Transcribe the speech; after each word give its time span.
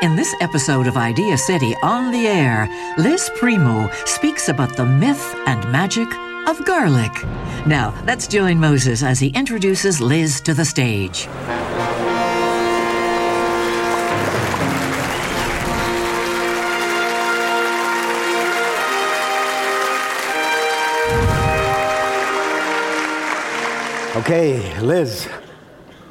In 0.00 0.14
this 0.14 0.32
episode 0.40 0.86
of 0.86 0.96
Idea 0.96 1.36
City 1.36 1.74
on 1.82 2.12
the 2.12 2.28
Air, 2.28 2.68
Liz 2.98 3.28
Primeau 3.34 3.90
speaks 4.04 4.48
about 4.48 4.76
the 4.76 4.86
myth 4.86 5.34
and 5.48 5.72
magic 5.72 6.06
of 6.46 6.64
garlic. 6.64 7.10
Now, 7.66 7.92
let's 8.06 8.28
join 8.28 8.60
Moses 8.60 9.02
as 9.02 9.18
he 9.18 9.30
introduces 9.30 10.00
Liz 10.00 10.40
to 10.42 10.54
the 10.54 10.64
stage. 10.64 11.26
Okay, 24.14 24.78
Liz, 24.78 25.28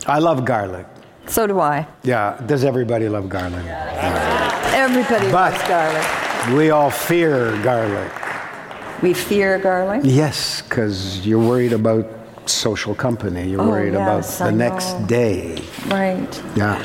I 0.05 0.19
love 0.19 0.43
garlic. 0.43 0.87
So 1.27 1.45
do 1.47 1.59
I. 1.59 1.85
Yeah, 2.03 2.39
does 2.45 2.63
everybody 2.63 3.09
love 3.09 3.27
garlic? 3.29 3.65
Everybody 4.73 5.31
But- 5.31 5.51
loves 5.53 5.63
garlic. 5.67 6.05
We 6.55 6.69
all 6.69 6.89
fear 6.89 7.51
garlic. 7.63 8.11
We 9.01 9.13
fear 9.13 9.59
garlic. 9.59 10.01
Yes, 10.03 10.61
because 10.61 11.25
you're 11.27 11.39
worried 11.45 11.73
about 11.73 12.05
social 12.45 12.95
company. 12.95 13.47
You're 13.49 13.61
Oh, 13.61 13.69
worried 13.69 13.93
yes, 13.93 14.39
about 14.39 14.45
the 14.49 14.53
I 14.53 14.57
next 14.57 14.93
know. 14.99 15.05
day. 15.07 15.61
Right. 15.87 16.41
Yeah. 16.55 16.81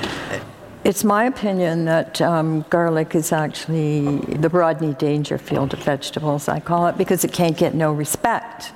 It's 0.85 1.05
my 1.05 1.25
opinion 1.27 1.85
that 1.85 2.21
um, 2.21 2.65
garlic 2.69 3.15
is 3.15 3.33
actually 3.33 4.19
the 4.37 4.49
Rodney 4.49 4.95
Dangerfield 4.95 5.73
of 5.75 5.79
vegetables, 5.85 6.49
I 6.49 6.59
call 6.59 6.89
it, 6.89 6.99
because 6.99 7.23
it 7.25 7.33
can't 7.33 7.57
get 7.57 7.75
no 7.75 7.93
respect. 7.93 8.73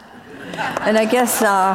And 0.82 0.96
I 0.96 1.04
guess 1.04 1.42
uh, 1.42 1.74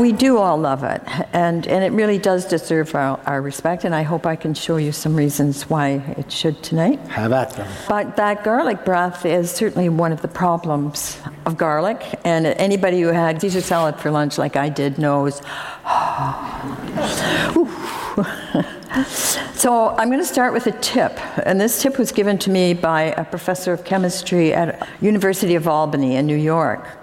we 0.00 0.12
do 0.12 0.38
all 0.38 0.56
love 0.56 0.82
it, 0.82 1.02
and, 1.32 1.66
and 1.66 1.84
it 1.84 1.92
really 1.92 2.18
does 2.18 2.46
deserve 2.46 2.94
our, 2.94 3.20
our 3.26 3.42
respect, 3.42 3.84
and 3.84 3.94
I 3.94 4.02
hope 4.02 4.26
I 4.26 4.36
can 4.36 4.54
show 4.54 4.76
you 4.76 4.92
some 4.92 5.14
reasons 5.14 5.68
why 5.68 6.14
it 6.16 6.32
should 6.32 6.62
tonight. 6.62 6.98
Have 7.08 7.32
at 7.32 7.50
them. 7.50 7.68
But 7.88 8.16
that 8.16 8.42
garlic 8.42 8.84
breath 8.84 9.26
is 9.26 9.50
certainly 9.50 9.88
one 9.88 10.12
of 10.12 10.22
the 10.22 10.28
problems 10.28 11.18
of 11.46 11.56
garlic. 11.56 12.02
And 12.24 12.46
anybody 12.46 13.00
who 13.00 13.08
had 13.08 13.40
Caesar 13.40 13.60
salad 13.60 13.96
for 13.96 14.10
lunch, 14.10 14.38
like 14.38 14.56
I 14.56 14.68
did, 14.68 14.98
knows. 14.98 15.42
So 19.60 19.90
I'm 19.90 20.08
going 20.08 20.20
to 20.20 20.24
start 20.24 20.52
with 20.52 20.66
a 20.66 20.72
tip, 20.72 21.20
and 21.46 21.60
this 21.60 21.82
tip 21.82 21.98
was 21.98 22.12
given 22.12 22.38
to 22.38 22.50
me 22.50 22.72
by 22.72 23.02
a 23.02 23.24
professor 23.24 23.74
of 23.74 23.84
chemistry 23.84 24.52
at 24.52 24.88
University 25.02 25.54
of 25.54 25.68
Albany 25.68 26.16
in 26.16 26.26
New 26.26 26.34
York. 26.34 26.99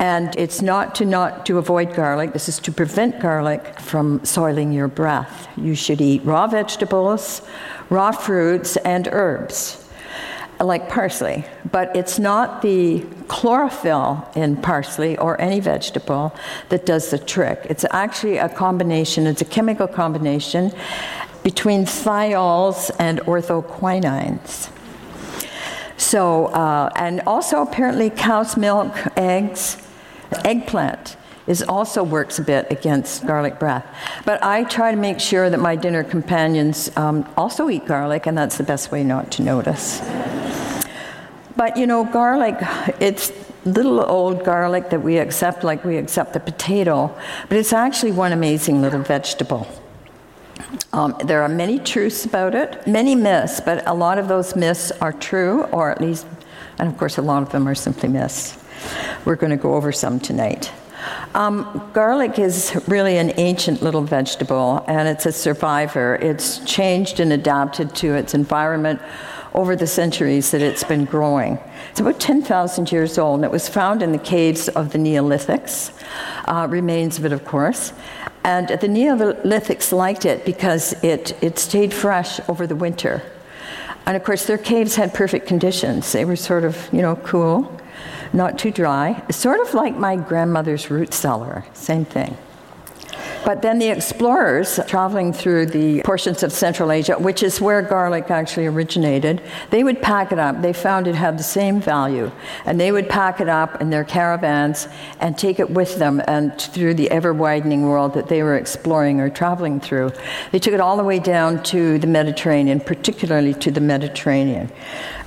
And 0.00 0.34
it's 0.36 0.62
not 0.62 0.94
to 0.96 1.04
not 1.04 1.46
to 1.46 1.58
avoid 1.58 1.94
garlic. 1.94 2.32
This 2.32 2.48
is 2.48 2.58
to 2.60 2.72
prevent 2.72 3.20
garlic 3.20 3.78
from 3.78 4.24
soiling 4.24 4.72
your 4.72 4.88
breath. 4.88 5.46
You 5.56 5.74
should 5.74 6.00
eat 6.00 6.24
raw 6.24 6.46
vegetables, 6.46 7.42
raw 7.90 8.10
fruits, 8.10 8.76
and 8.78 9.06
herbs 9.12 9.76
like 10.58 10.90
parsley, 10.90 11.44
but 11.70 11.94
it's 11.96 12.18
not 12.18 12.60
the 12.60 13.00
chlorophyll 13.28 14.28
in 14.34 14.56
parsley 14.56 15.16
or 15.16 15.40
any 15.40 15.58
vegetable 15.58 16.34
that 16.68 16.84
does 16.84 17.10
the 17.10 17.18
trick. 17.18 17.66
It's 17.70 17.84
actually 17.90 18.36
a 18.36 18.48
combination, 18.48 19.26
it's 19.26 19.40
a 19.40 19.46
chemical 19.46 19.88
combination 19.88 20.72
between 21.42 21.86
thiols 21.86 22.90
and 22.98 23.20
orthoquinones. 23.20 24.70
So, 25.96 26.46
uh, 26.46 26.90
and 26.96 27.22
also 27.26 27.62
apparently 27.62 28.10
cow's 28.10 28.56
milk, 28.56 28.94
eggs, 29.16 29.78
eggplant 30.46 31.16
is 31.46 31.62
also 31.62 32.02
works 32.04 32.38
a 32.38 32.42
bit 32.42 32.66
against 32.70 33.26
garlic 33.26 33.58
breath. 33.58 33.84
But 34.24 34.42
I 34.44 34.64
try 34.64 34.92
to 34.92 34.96
make 34.96 35.18
sure 35.18 35.50
that 35.50 35.58
my 35.58 35.74
dinner 35.74 36.04
companions 36.04 36.94
um, 36.96 37.28
also 37.36 37.68
eat 37.68 37.86
garlic, 37.86 38.26
and 38.26 38.38
that's 38.38 38.56
the 38.56 38.62
best 38.62 38.92
way 38.92 39.02
not 39.02 39.32
to 39.32 39.42
notice. 39.42 40.00
But 41.56 41.76
you 41.76 41.86
know, 41.86 42.04
garlic, 42.04 42.56
it's 43.00 43.32
little 43.64 44.00
old 44.00 44.44
garlic 44.44 44.90
that 44.90 45.02
we 45.02 45.18
accept 45.18 45.64
like 45.64 45.84
we 45.84 45.96
accept 45.96 46.32
the 46.32 46.40
potato, 46.40 47.14
but 47.48 47.58
it's 47.58 47.72
actually 47.72 48.12
one 48.12 48.32
amazing 48.32 48.80
little 48.80 49.02
vegetable. 49.02 49.66
Um, 50.92 51.16
there 51.24 51.42
are 51.42 51.48
many 51.48 51.78
truths 51.78 52.24
about 52.24 52.54
it, 52.54 52.86
many 52.86 53.14
myths, 53.14 53.60
but 53.60 53.86
a 53.86 53.94
lot 53.94 54.18
of 54.18 54.28
those 54.28 54.54
myths 54.54 54.90
are 55.00 55.12
true, 55.12 55.64
or 55.64 55.90
at 55.90 56.00
least, 56.00 56.26
and 56.78 56.88
of 56.88 56.96
course, 56.96 57.18
a 57.18 57.22
lot 57.22 57.42
of 57.42 57.50
them 57.50 57.68
are 57.68 57.74
simply 57.74 58.08
myths. 58.08 58.59
We're 59.24 59.36
going 59.36 59.50
to 59.50 59.56
go 59.56 59.74
over 59.74 59.92
some 59.92 60.20
tonight. 60.20 60.72
Um, 61.34 61.90
garlic 61.92 62.38
is 62.38 62.80
really 62.88 63.16
an 63.16 63.32
ancient 63.36 63.82
little 63.82 64.02
vegetable, 64.02 64.84
and 64.86 65.08
it's 65.08 65.26
a 65.26 65.32
survivor. 65.32 66.16
It's 66.16 66.58
changed 66.60 67.20
and 67.20 67.32
adapted 67.32 67.94
to 67.96 68.14
its 68.14 68.34
environment 68.34 69.00
over 69.54 69.74
the 69.74 69.86
centuries 69.86 70.50
that 70.50 70.62
it's 70.62 70.84
been 70.84 71.04
growing. 71.04 71.58
It's 71.90 72.00
about 72.00 72.20
10,000 72.20 72.92
years 72.92 73.18
old, 73.18 73.36
and 73.36 73.44
it 73.44 73.50
was 73.50 73.68
found 73.68 74.02
in 74.02 74.12
the 74.12 74.18
caves 74.18 74.68
of 74.68 74.92
the 74.92 74.98
Neolithics, 74.98 75.92
uh, 76.46 76.66
remains 76.68 77.18
of 77.18 77.24
it, 77.24 77.32
of 77.32 77.44
course. 77.44 77.92
And 78.44 78.68
the 78.68 78.88
Neolithics 78.88 79.92
liked 79.92 80.24
it 80.24 80.44
because 80.44 80.92
it, 81.04 81.36
it 81.42 81.58
stayed 81.58 81.92
fresh 81.92 82.40
over 82.48 82.66
the 82.66 82.76
winter. 82.76 83.22
And 84.06 84.16
of 84.16 84.24
course, 84.24 84.46
their 84.46 84.58
caves 84.58 84.96
had 84.96 85.12
perfect 85.12 85.46
conditions. 85.46 86.10
They 86.12 86.24
were 86.24 86.36
sort 86.36 86.64
of, 86.64 86.88
you 86.92 87.02
know, 87.02 87.16
cool, 87.16 87.79
not 88.32 88.58
too 88.58 88.70
dry. 88.70 89.22
Sort 89.30 89.60
of 89.60 89.74
like 89.74 89.96
my 89.96 90.16
grandmother's 90.16 90.90
root 90.90 91.12
cellar, 91.12 91.64
same 91.72 92.04
thing. 92.04 92.36
But 93.44 93.62
then 93.62 93.78
the 93.78 93.88
explorers 93.88 94.78
traveling 94.86 95.32
through 95.32 95.66
the 95.66 96.02
portions 96.02 96.42
of 96.42 96.52
Central 96.52 96.92
Asia, 96.92 97.18
which 97.18 97.42
is 97.42 97.60
where 97.60 97.82
garlic 97.82 98.30
actually 98.30 98.66
originated, 98.66 99.42
they 99.70 99.82
would 99.82 100.02
pack 100.02 100.32
it 100.32 100.38
up. 100.38 100.60
They 100.62 100.72
found 100.72 101.06
it 101.06 101.14
had 101.14 101.38
the 101.38 101.42
same 101.42 101.80
value. 101.80 102.30
And 102.64 102.78
they 102.78 102.92
would 102.92 103.08
pack 103.08 103.40
it 103.40 103.48
up 103.48 103.80
in 103.80 103.90
their 103.90 104.04
caravans 104.04 104.88
and 105.20 105.36
take 105.36 105.58
it 105.58 105.70
with 105.70 105.98
them 105.98 106.20
and 106.26 106.58
through 106.60 106.94
the 106.94 107.10
ever 107.10 107.32
widening 107.32 107.82
world 107.84 108.14
that 108.14 108.28
they 108.28 108.42
were 108.42 108.56
exploring 108.56 109.20
or 109.20 109.30
traveling 109.30 109.80
through. 109.80 110.12
They 110.52 110.58
took 110.58 110.74
it 110.74 110.80
all 110.80 110.96
the 110.96 111.04
way 111.04 111.18
down 111.18 111.62
to 111.64 111.98
the 111.98 112.06
Mediterranean, 112.06 112.80
particularly 112.80 113.54
to 113.54 113.70
the 113.70 113.80
Mediterranean. 113.80 114.70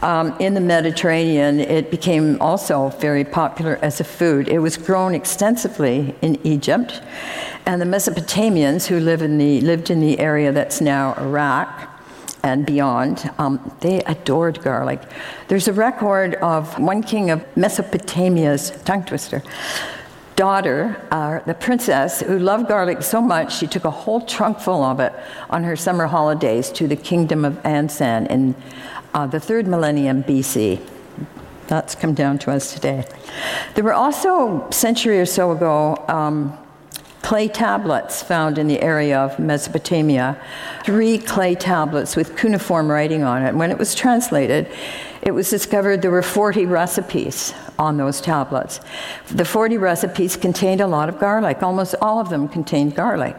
Um, 0.01 0.35
in 0.39 0.53
the 0.53 0.61
Mediterranean, 0.61 1.61
it 1.61 1.89
became 1.89 2.41
also 2.41 2.89
very 2.89 3.23
popular 3.23 3.79
as 3.81 3.99
a 4.01 4.03
food. 4.03 4.49
It 4.49 4.59
was 4.59 4.75
grown 4.75 5.15
extensively 5.15 6.13
in 6.21 6.45
Egypt. 6.45 7.01
And 7.65 7.81
the 7.81 7.85
Mesopotamians, 7.85 8.87
who 8.87 8.99
live 8.99 9.21
in 9.21 9.37
the, 9.37 9.61
lived 9.61 9.89
in 9.89 9.99
the 9.99 10.19
area 10.19 10.51
that's 10.51 10.81
now 10.81 11.13
Iraq 11.15 11.89
and 12.43 12.65
beyond, 12.65 13.31
um, 13.37 13.75
they 13.79 13.99
adored 14.01 14.61
garlic. 14.61 15.01
There's 15.47 15.69
a 15.69 15.73
record 15.73 16.35
of 16.35 16.77
one 16.77 17.01
king 17.01 17.29
of 17.29 17.45
Mesopotamia's 17.55 18.71
tongue 18.83 19.05
twister 19.05 19.41
daughter, 20.35 20.99
uh, 21.11 21.39
the 21.39 21.53
princess, 21.53 22.21
who 22.21 22.39
loved 22.39 22.67
garlic 22.67 23.03
so 23.03 23.21
much 23.21 23.55
she 23.55 23.67
took 23.67 23.85
a 23.85 23.91
whole 23.91 24.21
trunk 24.21 24.59
full 24.59 24.83
of 24.83 24.99
it 24.99 25.13
on 25.49 25.63
her 25.63 25.75
summer 25.75 26.07
holidays 26.07 26.71
to 26.71 26.87
the 26.87 26.95
kingdom 26.95 27.45
of 27.45 27.53
Ansan 27.63 28.27
in 28.27 28.55
uh, 29.13 29.27
the 29.27 29.39
third 29.39 29.67
millennium 29.67 30.23
BC. 30.23 30.81
That's 31.67 31.95
come 31.95 32.13
down 32.13 32.39
to 32.39 32.51
us 32.51 32.73
today. 32.73 33.05
There 33.75 33.83
were 33.83 33.93
also, 33.93 34.67
a 34.67 34.73
century 34.73 35.19
or 35.19 35.25
so 35.25 35.51
ago, 35.51 36.03
um, 36.07 36.57
clay 37.23 37.47
tablets 37.47 38.21
found 38.21 38.57
in 38.59 38.67
the 38.67 38.81
area 38.81 39.17
of 39.17 39.39
Mesopotamia. 39.39 40.39
Three 40.83 41.17
clay 41.17 41.55
tablets 41.55 42.15
with 42.15 42.37
cuneiform 42.37 42.91
writing 42.91 43.23
on 43.23 43.41
it. 43.41 43.55
When 43.55 43.71
it 43.71 43.79
was 43.79 43.95
translated, 43.95 44.69
it 45.21 45.31
was 45.31 45.49
discovered 45.49 46.01
there 46.01 46.11
were 46.11 46.21
40 46.21 46.65
recipes 46.65 47.53
on 47.79 47.95
those 47.95 48.19
tablets. 48.19 48.81
The 49.31 49.45
40 49.45 49.77
recipes 49.77 50.35
contained 50.35 50.81
a 50.81 50.87
lot 50.87 51.07
of 51.07 51.17
garlic. 51.17 51.63
Almost 51.63 51.95
all 52.01 52.19
of 52.19 52.29
them 52.29 52.49
contained 52.49 52.93
garlic. 52.93 53.37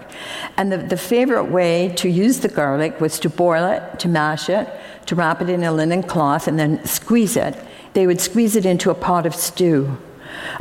And 0.57 0.73
the, 0.73 0.79
the 0.79 0.97
favorite 0.97 1.45
way 1.45 1.93
to 1.97 2.09
use 2.09 2.41
the 2.41 2.49
garlic 2.49 3.03
was 3.03 3.21
to 3.21 3.29
boil 3.29 3.71
it, 3.71 3.99
to 4.01 4.09
mash 4.09 4.49
it, 4.49 4.67
to 5.07 5.15
wrap 5.15 5.43
it 5.43 5.51
in 5.51 5.63
a 5.63 5.71
linen 5.71 6.03
cloth, 6.03 6.49
and 6.49 6.59
then 6.59 6.83
squeeze 6.87 7.37
it. 7.37 7.55
They 7.93 8.07
would 8.07 8.21
squeeze 8.21 8.57
it 8.57 8.65
into 8.65 8.91
a 8.91 8.95
pot 8.95 9.27
of 9.27 9.35
stew. 9.35 9.99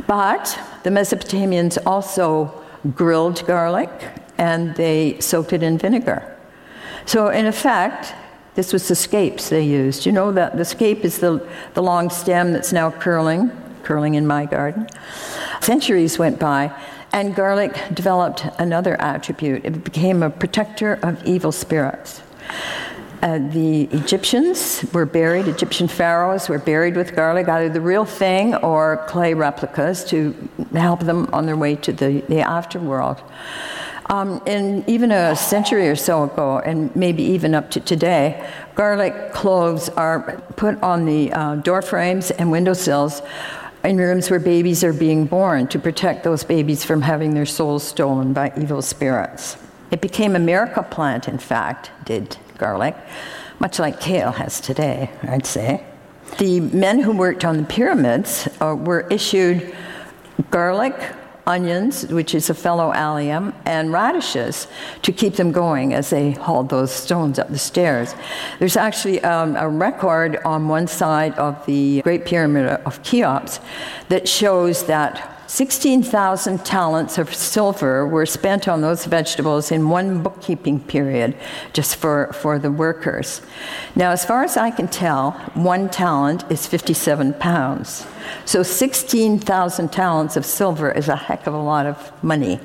But 0.06 0.58
the 0.82 0.90
Mesopotamians 0.90 1.78
also 1.86 2.63
grilled 2.94 3.46
garlic 3.46 3.90
and 4.38 4.74
they 4.76 5.18
soaked 5.20 5.52
it 5.52 5.62
in 5.62 5.78
vinegar. 5.78 6.36
So, 7.06 7.28
in 7.28 7.46
effect, 7.46 8.14
this 8.54 8.72
was 8.72 8.88
the 8.88 8.94
scapes 8.94 9.48
they 9.48 9.62
used. 9.62 10.06
You 10.06 10.12
know 10.12 10.32
that 10.32 10.56
the 10.56 10.64
scape 10.64 11.04
is 11.04 11.18
the, 11.18 11.46
the 11.74 11.82
long 11.82 12.08
stem 12.08 12.52
that's 12.52 12.72
now 12.72 12.90
curling, 12.90 13.50
curling 13.82 14.14
in 14.14 14.26
my 14.26 14.46
garden. 14.46 14.88
Centuries 15.60 16.18
went 16.18 16.38
by, 16.38 16.72
and 17.12 17.34
garlic 17.34 17.76
developed 17.92 18.46
another 18.58 19.00
attribute. 19.00 19.64
It 19.64 19.84
became 19.84 20.22
a 20.22 20.30
protector 20.30 20.94
of 21.02 21.24
evil 21.24 21.52
spirits. 21.52 22.22
Uh, 23.24 23.38
the 23.38 23.84
Egyptians 23.84 24.84
were 24.92 25.06
buried, 25.06 25.48
Egyptian 25.48 25.88
pharaohs 25.88 26.46
were 26.50 26.58
buried 26.58 26.94
with 26.94 27.16
garlic, 27.16 27.48
either 27.48 27.70
the 27.70 27.80
real 27.80 28.04
thing 28.04 28.54
or 28.56 29.02
clay 29.08 29.32
replicas 29.32 30.04
to 30.04 30.34
help 30.74 31.00
them 31.00 31.26
on 31.32 31.46
their 31.46 31.56
way 31.56 31.74
to 31.74 31.90
the, 31.90 32.20
the 32.28 32.34
afterworld. 32.34 33.18
Um, 34.10 34.42
and 34.46 34.86
even 34.86 35.10
a 35.10 35.34
century 35.34 35.88
or 35.88 35.96
so 35.96 36.24
ago, 36.24 36.58
and 36.58 36.94
maybe 36.94 37.22
even 37.22 37.54
up 37.54 37.70
to 37.70 37.80
today, 37.80 38.46
garlic 38.74 39.32
cloves 39.32 39.88
are 39.88 40.42
put 40.56 40.78
on 40.82 41.06
the 41.06 41.32
uh, 41.32 41.54
door 41.56 41.80
frames 41.80 42.30
and 42.30 42.50
windowsills 42.50 43.22
in 43.84 43.96
rooms 43.96 44.28
where 44.28 44.38
babies 44.38 44.84
are 44.84 44.92
being 44.92 45.24
born 45.24 45.66
to 45.68 45.78
protect 45.78 46.24
those 46.24 46.44
babies 46.44 46.84
from 46.84 47.00
having 47.00 47.32
their 47.32 47.46
souls 47.46 47.84
stolen 47.84 48.34
by 48.34 48.52
evil 48.60 48.82
spirits. 48.82 49.56
It 49.90 50.02
became 50.02 50.36
a 50.36 50.38
miracle 50.38 50.82
plant, 50.82 51.26
in 51.26 51.38
fact, 51.38 51.90
did 52.04 52.36
garlic, 52.58 52.96
much 53.58 53.78
like 53.78 54.00
kale 54.00 54.32
has 54.32 54.60
today, 54.60 55.10
I'd 55.22 55.46
say. 55.46 55.84
The 56.38 56.60
men 56.60 57.00
who 57.00 57.12
worked 57.12 57.44
on 57.44 57.58
the 57.58 57.64
pyramids 57.64 58.48
uh, 58.60 58.74
were 58.74 59.06
issued 59.10 59.74
garlic, 60.50 60.94
onions, 61.46 62.06
which 62.06 62.34
is 62.34 62.50
a 62.50 62.54
fellow 62.54 62.92
allium, 62.92 63.54
and 63.66 63.92
radishes 63.92 64.66
to 65.02 65.12
keep 65.12 65.34
them 65.34 65.52
going 65.52 65.92
as 65.92 66.10
they 66.10 66.32
hauled 66.32 66.70
those 66.70 66.90
stones 66.90 67.38
up 67.38 67.50
the 67.50 67.58
stairs. 67.58 68.14
There's 68.58 68.76
actually 68.76 69.22
um, 69.22 69.54
a 69.56 69.68
record 69.68 70.38
on 70.44 70.68
one 70.68 70.86
side 70.86 71.34
of 71.34 71.64
the 71.66 72.02
Great 72.02 72.24
Pyramid 72.24 72.66
of 72.66 73.02
Cheops 73.02 73.60
that 74.08 74.26
shows 74.26 74.86
that 74.86 75.33
16,000 75.46 76.64
talents 76.64 77.18
of 77.18 77.34
silver 77.34 78.06
were 78.06 78.26
spent 78.26 78.66
on 78.66 78.80
those 78.80 79.04
vegetables 79.04 79.70
in 79.70 79.88
one 79.88 80.22
bookkeeping 80.22 80.80
period 80.80 81.36
just 81.72 81.96
for, 81.96 82.32
for 82.32 82.58
the 82.58 82.70
workers. 82.70 83.42
Now, 83.94 84.10
as 84.10 84.24
far 84.24 84.42
as 84.42 84.56
I 84.56 84.70
can 84.70 84.88
tell, 84.88 85.32
one 85.54 85.88
talent 85.88 86.44
is 86.50 86.66
57 86.66 87.34
pounds. 87.34 88.06
So 88.44 88.62
16,000 88.62 89.92
talents 89.92 90.36
of 90.36 90.46
silver 90.46 90.90
is 90.90 91.08
a 91.08 91.16
heck 91.16 91.46
of 91.46 91.54
a 91.54 91.62
lot 91.62 91.86
of 91.86 92.12
money, 92.22 92.58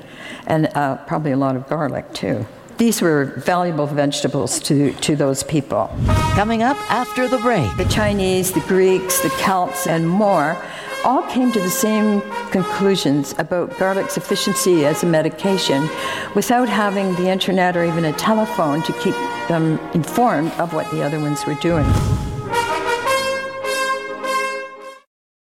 and 0.46 0.66
uh, 0.74 0.96
probably 1.06 1.32
a 1.32 1.36
lot 1.36 1.56
of 1.56 1.68
garlic, 1.68 2.12
too. 2.14 2.46
These 2.78 3.02
were 3.02 3.26
valuable 3.36 3.86
vegetables 3.86 4.58
to, 4.60 4.92
to 4.94 5.14
those 5.14 5.42
people. 5.42 5.90
Coming 6.32 6.62
up 6.62 6.78
after 6.90 7.28
the 7.28 7.36
break. 7.36 7.76
The 7.76 7.84
Chinese, 7.84 8.52
the 8.52 8.60
Greeks, 8.60 9.20
the 9.20 9.28
Celts, 9.28 9.86
and 9.86 10.08
more 10.08 10.56
all 11.04 11.22
came 11.22 11.50
to 11.52 11.60
the 11.60 11.70
same 11.70 12.20
conclusions 12.50 13.34
about 13.38 13.76
garlic's 13.78 14.16
efficiency 14.16 14.84
as 14.84 15.02
a 15.02 15.06
medication 15.06 15.88
without 16.34 16.68
having 16.68 17.14
the 17.14 17.28
internet 17.28 17.76
or 17.76 17.84
even 17.84 18.04
a 18.04 18.12
telephone 18.14 18.82
to 18.82 18.92
keep 18.94 19.14
them 19.48 19.78
informed 19.94 20.52
of 20.52 20.72
what 20.72 20.90
the 20.90 21.02
other 21.02 21.18
ones 21.18 21.44
were 21.46 21.54
doing. 21.54 21.86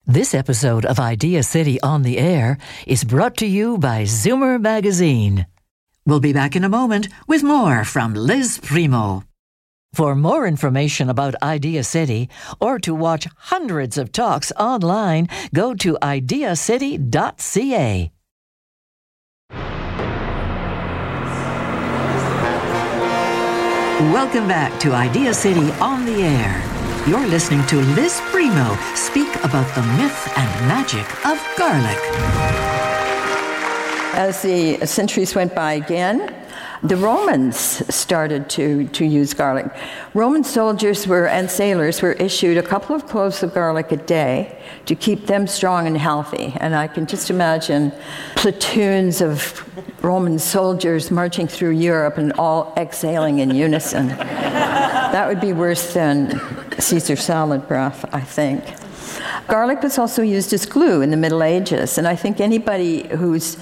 This 0.05 0.33
episode 0.33 0.85
of 0.85 0.99
Idea 0.99 1.43
City 1.43 1.81
on 1.81 2.03
the 2.03 2.17
Air 2.17 2.57
is 2.85 3.03
brought 3.03 3.35
to 3.37 3.45
you 3.45 3.77
by 3.77 4.03
Zoomer 4.03 4.61
Magazine. 4.61 5.47
We'll 6.05 6.19
be 6.19 6.31
back 6.31 6.55
in 6.55 6.63
a 6.63 6.69
moment 6.69 7.07
with 7.27 7.43
more 7.43 7.83
from 7.83 8.13
Liz 8.13 8.59
Primeau. 8.59 9.23
For 9.95 10.13
more 10.13 10.45
information 10.45 11.09
about 11.09 11.41
Idea 11.41 11.81
City 11.85 12.29
or 12.59 12.79
to 12.79 12.93
watch 12.93 13.29
hundreds 13.37 13.97
of 13.97 14.11
talks 14.11 14.51
online, 14.59 15.29
go 15.53 15.73
to 15.75 15.97
ideacity.ca. 16.03 18.11
Welcome 24.11 24.49
back 24.49 24.77
to 24.81 24.91
Idea 24.91 25.33
City 25.33 25.71
on 25.79 26.05
the 26.05 26.23
Air. 26.23 26.61
You're 27.07 27.25
listening 27.27 27.65
to 27.67 27.77
Liz 27.95 28.19
Primeau 28.31 28.75
speak 28.95 29.33
about 29.45 29.73
the 29.75 29.83
myth 29.95 30.33
and 30.35 30.67
magic 30.67 31.05
of 31.25 31.41
garlic. 31.57 31.97
As 34.13 34.41
the 34.41 34.85
centuries 34.85 35.35
went 35.35 35.55
by 35.55 35.71
again, 35.73 36.35
the 36.83 36.97
Romans 36.97 37.57
started 37.93 38.49
to, 38.51 38.87
to 38.89 39.05
use 39.05 39.33
garlic. 39.33 39.65
Roman 40.13 40.43
soldiers 40.43 41.07
were, 41.07 41.27
and 41.27 41.49
sailors 41.49 42.01
were 42.01 42.13
issued 42.13 42.57
a 42.57 42.63
couple 42.63 42.95
of 42.95 43.07
cloves 43.07 43.43
of 43.43 43.53
garlic 43.53 43.91
a 43.91 43.97
day 43.97 44.61
to 44.85 44.95
keep 44.95 45.27
them 45.27 45.47
strong 45.47 45.87
and 45.87 45.97
healthy. 45.97 46.53
And 46.59 46.75
I 46.75 46.87
can 46.87 47.05
just 47.05 47.29
imagine 47.29 47.91
platoons 48.35 49.21
of 49.21 49.63
Roman 50.03 50.37
soldiers 50.39 51.11
marching 51.11 51.47
through 51.47 51.71
Europe 51.71 52.17
and 52.17 52.33
all 52.33 52.73
exhaling 52.77 53.39
in 53.39 53.51
unison. 53.51 54.07
that 54.07 55.27
would 55.27 55.41
be 55.41 55.53
worse 55.53 55.93
than 55.93 56.39
Caesar 56.79 57.15
salad 57.15 57.67
breath, 57.67 58.05
I 58.13 58.21
think. 58.21 58.63
Garlic 59.47 59.83
was 59.83 59.99
also 59.99 60.23
used 60.23 60.53
as 60.53 60.65
glue 60.65 61.01
in 61.01 61.11
the 61.11 61.17
Middle 61.17 61.43
Ages, 61.43 61.99
and 61.99 62.07
I 62.07 62.15
think 62.15 62.39
anybody 62.39 63.07
who's 63.09 63.57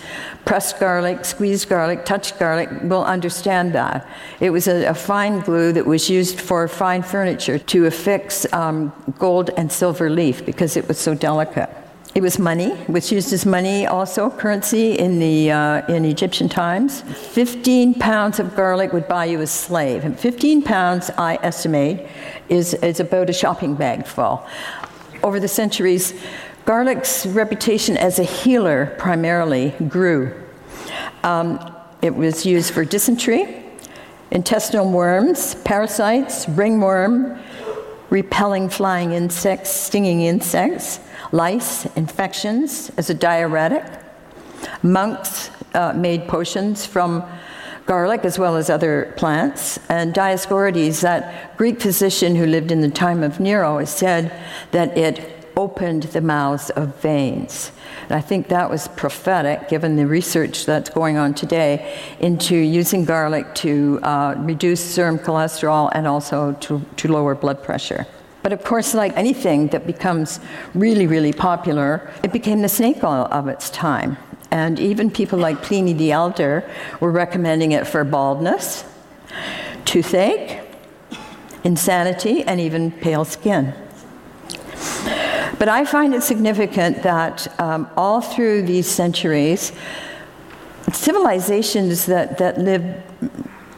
pressed 0.45 0.79
garlic, 0.79 1.25
squeezed 1.25 1.67
garlic, 1.67 2.05
touched 2.05 2.39
garlic 2.39 2.69
will 2.83 3.03
understand 3.03 3.73
that. 3.75 4.07
It 4.39 4.51
was 4.51 4.67
a, 4.67 4.85
a 4.85 4.93
fine 4.93 5.41
glue 5.41 5.73
that 5.73 5.85
was 5.85 6.09
used 6.09 6.39
for 6.39 6.67
fine 6.69 7.03
furniture 7.03 7.59
to 7.59 7.85
affix 7.85 8.51
um, 8.53 8.93
gold 9.19 9.49
and 9.57 9.69
silver 9.69 10.09
leaf 10.09 10.45
because 10.45 10.77
it 10.77 10.87
was 10.87 10.97
so 10.97 11.15
delicate. 11.15 11.69
It 12.15 12.21
was 12.21 12.37
money, 12.37 12.69
which 12.85 13.11
used 13.11 13.33
as 13.33 13.43
money 13.43 13.87
also, 13.87 14.29
currency 14.29 14.93
in, 14.93 15.17
the, 15.17 15.51
uh, 15.51 15.93
in 15.93 16.05
Egyptian 16.05 16.47
times. 16.47 17.01
15 17.01 17.95
pounds 17.95 18.39
of 18.39 18.55
garlic 18.55 18.93
would 18.93 19.07
buy 19.07 19.25
you 19.25 19.41
a 19.41 19.47
slave. 19.47 20.05
And 20.05 20.17
15 20.17 20.61
pounds, 20.61 21.09
I 21.17 21.39
estimate, 21.41 22.07
is, 22.49 22.75
is 22.75 22.99
about 22.99 23.31
a 23.31 23.33
shopping 23.33 23.73
bag 23.73 24.05
full 24.05 24.45
over 25.23 25.39
the 25.39 25.47
centuries, 25.47 26.13
garlic's 26.65 27.25
reputation 27.25 27.97
as 27.97 28.19
a 28.19 28.23
healer 28.23 28.95
primarily 28.97 29.73
grew. 29.87 30.33
Um, 31.23 31.59
it 32.01 32.13
was 32.13 32.45
used 32.45 32.73
for 32.73 32.83
dysentery, 32.83 33.63
intestinal 34.31 34.91
worms, 34.91 35.55
parasites, 35.63 36.47
ringworm, 36.49 37.39
repelling 38.09 38.69
flying 38.69 39.13
insects, 39.13 39.71
stinging 39.71 40.21
insects, 40.21 40.99
lice, 41.31 41.85
infections, 41.95 42.91
as 42.97 43.09
a 43.09 43.13
diuretic. 43.13 43.83
Monks 44.83 45.49
uh, 45.73 45.93
made 45.93 46.27
potions 46.27 46.85
from 46.85 47.23
garlic 47.85 48.23
as 48.25 48.39
well 48.39 48.55
as 48.55 48.69
other 48.69 49.13
plants. 49.17 49.79
And 49.89 50.13
Dioscorides, 50.13 51.01
that 51.01 51.57
Greek 51.57 51.81
physician 51.81 52.35
who 52.35 52.45
lived 52.45 52.71
in 52.71 52.81
the 52.81 52.89
time 52.89 53.23
of 53.23 53.39
Nero, 53.39 53.83
said 53.85 54.31
that 54.71 54.97
it 54.97 55.43
opened 55.55 56.03
the 56.03 56.21
mouths 56.21 56.69
of 56.71 56.95
veins. 56.95 57.71
And 58.03 58.13
I 58.13 58.21
think 58.21 58.47
that 58.47 58.69
was 58.69 58.87
prophetic, 58.89 59.69
given 59.69 59.95
the 59.95 60.07
research 60.07 60.65
that's 60.65 60.89
going 60.89 61.17
on 61.17 61.33
today 61.33 61.99
into 62.19 62.55
using 62.55 63.05
garlic 63.05 63.53
to 63.55 63.99
uh, 64.03 64.35
reduce 64.37 64.83
serum 64.83 65.19
cholesterol 65.19 65.91
and 65.93 66.07
also 66.07 66.53
to, 66.53 66.81
to 66.97 67.07
lower 67.07 67.35
blood 67.35 67.63
pressure. 67.63 68.07
But 68.41 68.51
of 68.51 68.63
course, 68.63 68.93
like 68.93 69.15
anything 69.15 69.67
that 69.67 69.87
becomes 69.87 70.39
really, 70.73 71.07
really 71.07 71.31
popular, 71.31 72.11
it 72.23 72.33
became 72.33 72.61
the 72.61 72.69
snake 72.69 73.03
oil 73.03 73.27
of 73.31 73.47
its 73.47 73.69
time. 73.69 74.17
And 74.53 74.79
even 74.79 75.09
people 75.09 75.39
like 75.39 75.63
Pliny 75.63 75.93
the 75.93 76.11
Elder 76.11 76.63
were 76.99 77.09
recommending 77.09 77.71
it 77.71 77.87
for 77.87 78.03
baldness, 78.03 78.85
toothache, 79.83 80.61
insanity, 81.63 82.43
and 82.43 82.59
even 82.59 82.91
pale 82.91 83.25
skin. 83.25 83.73
But 85.57 85.69
I 85.69 85.85
find 85.85 86.13
it 86.13 86.21
significant 86.21 87.01
that 87.01 87.59
um, 87.59 87.89
all 87.97 88.21
through 88.21 88.61
these 88.67 88.85
centuries, 88.85 89.71
civilizations 90.91 92.05
that, 92.05 92.37
that 92.37 92.59
live 92.59 92.83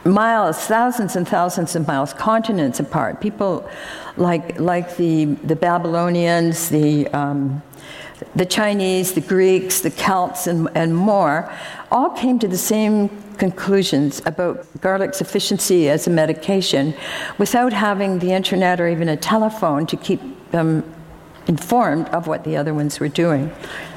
miles, 0.04 0.58
thousands 0.58 1.16
and 1.16 1.26
thousands 1.26 1.74
of 1.74 1.86
miles, 1.86 2.12
continents 2.12 2.80
apart, 2.80 3.22
people 3.22 3.66
like, 4.18 4.60
like 4.60 4.94
the, 4.98 5.24
the 5.24 5.56
Babylonians, 5.56 6.68
the, 6.68 7.08
um, 7.14 7.62
the 8.34 8.46
Chinese, 8.46 9.12
the 9.12 9.20
Greeks, 9.20 9.80
the 9.80 9.90
Celts, 9.90 10.46
and, 10.46 10.68
and 10.74 10.96
more, 10.96 11.52
all 11.90 12.10
came 12.10 12.38
to 12.38 12.48
the 12.48 12.58
same 12.58 13.10
conclusions 13.38 14.22
about 14.24 14.66
garlic's 14.80 15.20
efficiency 15.20 15.88
as 15.88 16.06
a 16.06 16.10
medication 16.10 16.94
without 17.38 17.72
having 17.72 18.18
the 18.18 18.32
internet 18.32 18.80
or 18.80 18.88
even 18.88 19.08
a 19.08 19.16
telephone 19.16 19.86
to 19.86 19.96
keep 19.96 20.20
them 20.50 20.82
informed 21.46 22.08
of 22.08 22.26
what 22.26 22.44
the 22.44 22.56
other 22.56 22.74
ones 22.74 22.98
were 22.98 23.08
doing. 23.08 23.52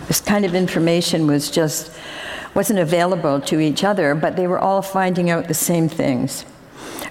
This 0.07 0.21
kind 0.21 0.45
of 0.45 0.53
information 0.53 1.27
was 1.27 1.49
just 1.49 1.91
wasn't 2.55 2.79
available 2.79 3.39
to 3.39 3.59
each 3.59 3.83
other, 3.83 4.15
but 4.15 4.35
they 4.35 4.47
were 4.47 4.59
all 4.59 4.81
finding 4.81 5.29
out 5.29 5.47
the 5.47 5.53
same 5.53 5.87
things. 5.87 6.45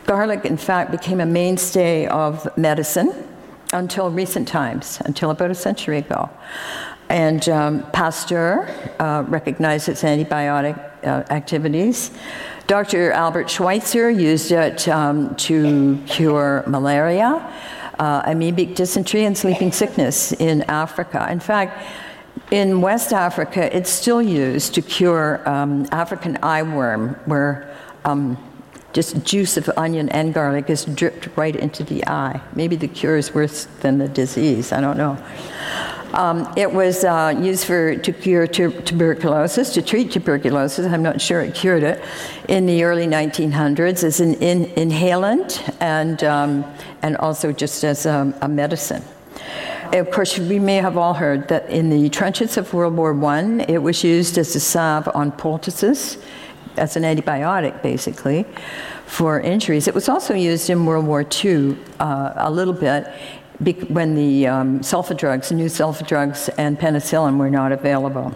Garlic, 0.05 0.45
in 0.45 0.57
fact, 0.57 0.91
became 0.91 1.21
a 1.21 1.27
mainstay 1.27 2.07
of 2.07 2.49
medicine 2.57 3.13
until 3.73 4.11
recent 4.11 4.49
times, 4.49 5.01
until 5.05 5.31
about 5.31 5.51
a 5.51 5.55
century 5.55 5.99
ago. 5.99 6.29
And 7.09 7.49
um, 7.49 7.91
Pasteur 7.93 8.69
uh, 8.99 9.25
recognized 9.29 9.89
its 9.89 10.03
antibiotic 10.03 10.79
uh, 11.05 11.25
activities. 11.31 12.11
Dr. 12.67 13.13
Albert 13.13 13.49
Schweitzer 13.49 14.11
used 14.11 14.53
it 14.53 14.87
um, 14.89 15.35
to 15.37 15.99
cure 16.07 16.63
malaria, 16.67 17.51
uh, 17.99 18.23
amoebic 18.25 18.75
dysentery, 18.75 19.25
and 19.25 19.37
sleeping 19.37 19.73
sickness 19.73 20.33
in 20.33 20.63
Africa. 20.65 21.27
In 21.31 21.41
fact, 21.41 21.83
in 22.51 22.81
West 22.83 23.13
Africa, 23.13 23.75
it's 23.75 23.91
still 23.91 24.21
used 24.21 24.75
to 24.75 24.83
cure 24.83 25.49
um, 25.49 25.87
African 25.93 26.37
eyeworm, 26.37 27.17
where 27.27 27.75
um, 28.05 28.37
just 28.93 29.23
juice 29.25 29.57
of 29.57 29.71
onion 29.77 30.09
and 30.11 30.33
garlic 30.33 30.71
is 30.71 30.85
dripped 30.85 31.29
right 31.37 31.55
into 31.55 31.85
the 31.85 32.07
eye. 32.07 32.41
Maybe 32.55 32.77
the 32.77 32.89
cure 32.89 33.17
is 33.17 33.35
worse 33.35 33.67
than 33.81 33.99
the 33.99 34.09
disease, 34.09 34.73
I 34.73 34.81
don't 34.81 34.97
know. 34.97 35.19
Um, 36.15 36.53
it 36.57 36.73
was 36.73 37.05
uh, 37.05 37.35
used 37.39 37.67
for, 37.67 37.97
to 37.97 38.13
cure 38.13 38.47
tuberculosis, 38.47 39.75
to 39.75 39.83
treat 39.83 40.11
tuberculosis. 40.11 40.87
I'm 40.87 41.03
not 41.03 41.21
sure 41.21 41.43
it 41.43 41.55
cured 41.55 41.83
it 41.83 42.03
in 42.49 42.67
the 42.67 42.85
early 42.85 43.07
1900s 43.07 44.03
as 44.05 44.21
an 44.21 44.35
in, 44.35 44.67
inhalant 44.77 45.77
and, 45.81 46.25
um, 46.25 46.65
and 47.03 47.17
also 47.19 47.53
just 47.53 47.85
as 47.85 48.07
a, 48.07 48.35
a 48.41 48.49
medicine. 48.49 49.03
Of 49.93 50.11
course, 50.11 50.39
we 50.39 50.59
may 50.59 50.77
have 50.77 50.97
all 50.97 51.15
heard 51.15 51.49
that 51.49 51.71
in 51.71 51.89
the 51.89 52.09
trenches 52.11 52.57
of 52.57 52.75
World 52.75 52.97
War 52.97 53.15
I, 53.25 53.65
it 53.69 53.83
was 53.83 54.05
used 54.05 54.37
as 54.37 54.55
a 54.55 54.61
salve 54.61 55.09
on 55.15 55.33
poultices, 55.33 56.19
as 56.77 56.97
an 56.97 57.05
antibiotic, 57.05 57.83
basically, 57.83 58.45
for 59.07 59.41
injuries. 59.41 59.89
It 59.89 59.95
was 59.95 60.09
also 60.09 60.35
used 60.35 60.69
in 60.69 60.85
World 60.85 61.07
War 61.07 61.25
II 61.45 61.77
uh, 62.01 62.33
a 62.37 62.51
little 62.51 62.75
bit 62.75 63.07
when 63.61 64.15
the 64.15 64.47
um, 64.47 64.81
sulfa 64.81 65.17
drugs, 65.17 65.51
new 65.51 65.67
sulfa 65.67 66.07
drugs, 66.07 66.49
and 66.51 66.79
penicillin 66.79 67.39
were 67.39 67.51
not 67.51 67.73
available. 67.73 68.35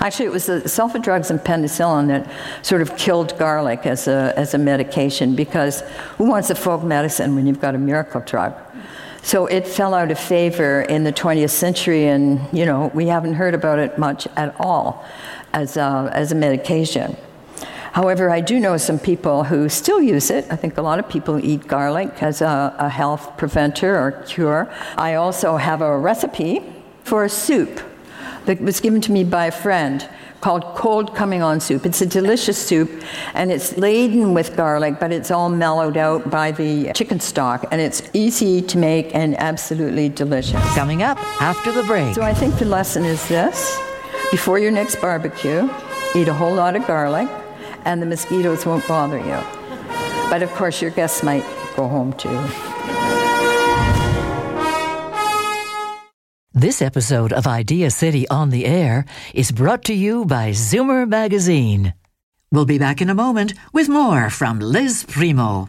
Actually, 0.00 0.26
it 0.26 0.32
was 0.32 0.46
the 0.46 0.60
sulfa 0.62 1.02
drugs 1.02 1.30
and 1.30 1.40
penicillin 1.40 2.08
that 2.08 2.30
sort 2.62 2.82
of 2.82 2.96
killed 2.96 3.38
garlic 3.38 3.86
as 3.86 4.06
a, 4.06 4.34
as 4.36 4.54
a 4.54 4.58
medication 4.58 5.34
because 5.34 5.82
who 6.18 6.24
wants 6.24 6.50
a 6.50 6.54
folk 6.54 6.82
medicine 6.82 7.34
when 7.34 7.46
you've 7.46 7.60
got 7.60 7.74
a 7.74 7.78
miracle 7.78 8.20
drug? 8.20 8.54
So 9.22 9.46
it 9.46 9.66
fell 9.66 9.94
out 9.94 10.10
of 10.10 10.18
favor 10.18 10.82
in 10.82 11.04
the 11.04 11.12
20th 11.12 11.50
century, 11.50 12.08
and 12.08 12.40
you 12.52 12.66
know 12.66 12.90
we 12.92 13.06
haven't 13.06 13.34
heard 13.34 13.54
about 13.54 13.78
it 13.78 13.96
much 13.96 14.26
at 14.36 14.54
all 14.60 15.06
as 15.54 15.78
a, 15.78 16.10
as 16.12 16.32
a 16.32 16.34
medication. 16.34 17.16
However, 17.94 18.28
I 18.28 18.40
do 18.40 18.58
know 18.58 18.76
some 18.76 18.98
people 18.98 19.44
who 19.44 19.68
still 19.68 20.02
use 20.02 20.28
it. 20.28 20.46
I 20.50 20.56
think 20.56 20.78
a 20.78 20.82
lot 20.82 20.98
of 20.98 21.08
people 21.08 21.38
eat 21.38 21.68
garlic 21.68 22.24
as 22.24 22.42
a, 22.42 22.74
a 22.76 22.88
health 22.88 23.36
preventer 23.36 23.96
or 23.96 24.10
cure. 24.26 24.68
I 24.96 25.14
also 25.14 25.56
have 25.56 25.80
a 25.80 25.96
recipe 25.96 26.60
for 27.04 27.22
a 27.22 27.28
soup 27.28 27.80
that 28.46 28.60
was 28.60 28.80
given 28.80 29.00
to 29.02 29.12
me 29.12 29.22
by 29.22 29.46
a 29.46 29.52
friend 29.52 30.08
called 30.40 30.64
cold 30.74 31.14
coming 31.14 31.40
on 31.40 31.60
soup. 31.60 31.86
It's 31.86 32.00
a 32.00 32.06
delicious 32.06 32.58
soup 32.58 32.90
and 33.32 33.52
it's 33.52 33.76
laden 33.76 34.34
with 34.34 34.56
garlic, 34.56 34.98
but 34.98 35.12
it's 35.12 35.30
all 35.30 35.48
mellowed 35.48 35.96
out 35.96 36.28
by 36.28 36.50
the 36.50 36.92
chicken 36.94 37.20
stock 37.20 37.64
and 37.70 37.80
it's 37.80 38.02
easy 38.12 38.60
to 38.60 38.76
make 38.76 39.14
and 39.14 39.36
absolutely 39.38 40.08
delicious. 40.08 40.60
Coming 40.74 41.04
up 41.04 41.18
after 41.40 41.70
the 41.70 41.84
break. 41.84 42.16
So 42.16 42.22
I 42.22 42.34
think 42.34 42.58
the 42.58 42.64
lesson 42.64 43.04
is 43.04 43.26
this 43.28 43.80
before 44.32 44.58
your 44.58 44.72
next 44.72 44.96
barbecue, 44.96 45.70
eat 46.16 46.26
a 46.26 46.34
whole 46.34 46.52
lot 46.52 46.74
of 46.74 46.84
garlic 46.88 47.28
and 47.84 48.00
the 48.00 48.06
mosquitoes 48.06 48.66
won't 48.66 48.86
bother 48.88 49.18
you. 49.18 49.40
But 50.30 50.42
of 50.42 50.50
course, 50.52 50.82
your 50.82 50.90
guests 50.90 51.22
might 51.22 51.44
go 51.76 51.88
home 51.88 52.12
too. 52.14 52.40
This 56.56 56.80
episode 56.80 57.32
of 57.32 57.46
Idea 57.46 57.90
City 57.90 58.28
on 58.28 58.50
the 58.50 58.64
Air 58.64 59.04
is 59.34 59.52
brought 59.52 59.84
to 59.84 59.92
you 59.92 60.24
by 60.24 60.50
Zoomer 60.50 61.06
Magazine. 61.06 61.94
We'll 62.50 62.64
be 62.64 62.78
back 62.78 63.02
in 63.02 63.10
a 63.10 63.14
moment 63.14 63.54
with 63.72 63.88
more 63.88 64.30
from 64.30 64.60
Liz 64.60 65.04
Primeau. 65.04 65.68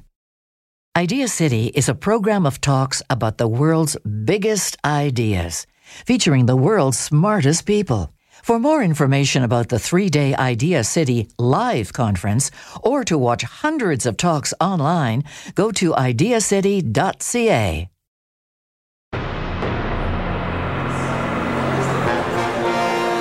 Idea 0.95 1.27
City 1.27 1.67
is 1.75 1.89
a 1.89 1.95
program 1.95 2.45
of 2.45 2.61
talks 2.61 3.01
about 3.09 3.37
the 3.37 3.47
world's 3.47 3.97
biggest 4.23 4.77
ideas, 4.85 5.67
featuring 5.83 6.45
the 6.45 6.55
world's 6.55 6.97
smartest 6.97 7.65
people. 7.65 8.14
For 8.45 8.59
more 8.59 8.83
information 8.83 9.41
about 9.41 9.69
the 9.69 9.79
three 9.79 10.07
day 10.07 10.35
Idea 10.35 10.83
City 10.83 11.29
live 11.39 11.93
conference 11.93 12.51
or 12.83 13.03
to 13.05 13.17
watch 13.17 13.41
hundreds 13.41 14.05
of 14.05 14.17
talks 14.17 14.53
online, 14.61 15.23
go 15.55 15.71
to 15.71 15.95
ideacity.ca. 15.95 17.89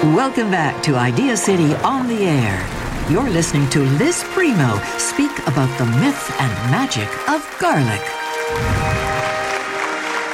Welcome 0.02 0.50
back 0.50 0.82
to 0.82 0.96
Idea 0.96 1.38
City 1.38 1.74
on 1.76 2.06
the 2.06 2.26
Air. 2.26 3.08
You're 3.10 3.30
listening 3.30 3.70
to 3.70 3.80
Liz 3.96 4.22
Primeau 4.34 4.78
speak 4.98 5.32
about 5.46 5.74
the 5.78 5.86
myth 5.86 6.36
and 6.38 6.52
magic 6.70 7.08
of 7.30 7.40
garlic. 7.58 8.93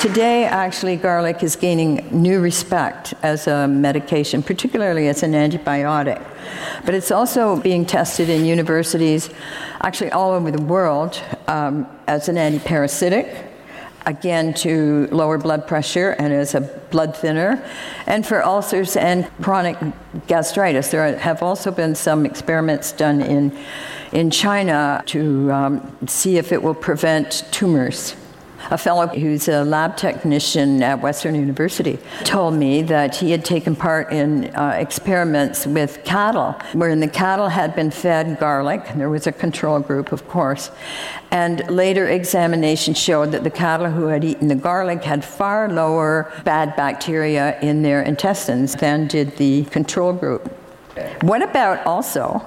Today, 0.01 0.47
actually, 0.47 0.97
garlic 0.97 1.43
is 1.43 1.57
gaining 1.57 2.09
new 2.11 2.41
respect 2.41 3.13
as 3.23 3.47
a 3.47 3.69
medication, 3.69 4.43
particularly 4.43 5.09
as 5.09 5.23
an 5.23 5.33
antibiotic. 5.33 6.27
But 6.87 6.95
it's 6.95 7.11
also 7.11 7.61
being 7.61 7.85
tested 7.85 8.31
in 8.31 8.47
universities, 8.47 9.29
actually 9.83 10.11
all 10.11 10.31
over 10.31 10.51
the 10.51 10.63
world, 10.63 11.23
um, 11.49 11.87
as 12.07 12.31
an 12.31 12.37
antiparasitic, 12.37 13.47
again 14.07 14.55
to 14.55 15.07
lower 15.09 15.37
blood 15.37 15.69
pressure 15.69 16.13
and 16.13 16.33
as 16.33 16.55
a 16.55 16.63
blood 16.63 17.15
thinner, 17.15 17.63
and 18.07 18.27
for 18.27 18.43
ulcers 18.43 18.97
and 18.97 19.31
chronic 19.43 19.77
gastritis. 20.27 20.91
There 20.91 21.19
have 21.19 21.43
also 21.43 21.71
been 21.71 21.95
some 21.95 22.25
experiments 22.25 22.93
done 22.93 23.21
in, 23.21 23.55
in 24.13 24.31
China 24.31 25.03
to 25.09 25.53
um, 25.53 25.99
see 26.07 26.39
if 26.39 26.53
it 26.53 26.63
will 26.63 26.75
prevent 26.75 27.45
tumors 27.51 28.17
a 28.71 28.79
fellow 28.79 29.07
who's 29.07 29.49
a 29.49 29.65
lab 29.65 29.97
technician 29.97 30.83
at 30.83 31.01
Western 31.01 31.35
University 31.35 31.99
told 32.25 32.55
me 32.55 32.83
that 32.83 33.17
he 33.17 33.31
had 33.31 33.45
taken 33.45 33.75
part 33.75 34.13
in 34.13 34.55
uh, 34.55 34.75
experiments 34.79 35.67
with 35.67 36.05
cattle, 36.05 36.53
wherein 36.73 37.01
the 37.01 37.09
cattle 37.09 37.49
had 37.49 37.75
been 37.75 37.91
fed 37.91 38.39
garlic. 38.39 38.83
There 38.95 39.11
was 39.11 39.27
a 39.27 39.33
control 39.33 39.81
group, 39.81 40.13
of 40.13 40.29
course. 40.29 40.71
And 41.31 41.69
later 41.71 42.09
examination 42.09 42.95
showed 42.95 43.33
that 43.33 43.45
the 43.45 43.51
cattle 43.51 43.91
who 43.91 44.07
had 44.07 44.25
eaten 44.25 44.49
the 44.49 44.55
garlic 44.55 45.03
had 45.03 45.25
far 45.25 45.69
lower 45.69 46.33
bad 46.45 46.77
bacteria 46.77 47.59
in 47.61 47.83
their 47.83 48.03
intestines 48.03 48.75
than 48.75 49.07
did 49.07 49.37
the 49.37 49.65
control 49.65 50.13
group. 50.13 50.49
What 51.23 51.43
about 51.43 51.87
also 51.87 52.45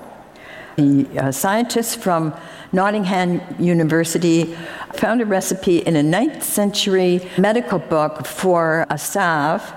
the 0.75 1.07
uh, 1.17 1.31
scientists 1.31 1.95
from 1.95 2.33
Nottingham 2.73 3.39
University 3.59 4.55
found 4.93 5.21
a 5.21 5.25
recipe 5.25 5.77
in 5.77 5.95
a 5.95 6.01
9th 6.01 6.41
century 6.41 7.29
medical 7.37 7.77
book 7.77 8.25
for 8.25 8.87
a 8.89 8.97
salve 8.97 9.73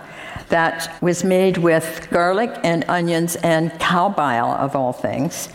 that 0.49 0.97
was 1.03 1.25
made 1.25 1.59
with 1.59 2.07
garlic 2.11 2.51
and 2.63 2.85
onions 2.89 3.37
and 3.37 3.71
cow 3.79 4.09
bile, 4.09 4.53
of 4.53 4.77
all 4.77 4.93
things. 4.93 5.49